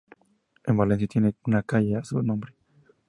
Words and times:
En 0.63 0.75
Valencia 0.77 1.07
tiene 1.07 1.35
una 1.45 1.61
calle 1.61 1.95
a 1.97 2.03
su 2.03 2.23
nombre. 2.23 2.55